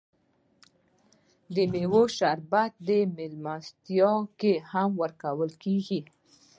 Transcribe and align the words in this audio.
د 1.55 1.57
میوو 1.71 2.03
شربت 2.17 2.73
په 2.85 2.97
میلمستیا 3.15 4.11
کې 4.39 4.53
ورکول 4.99 5.51
کیږي. 5.63 5.99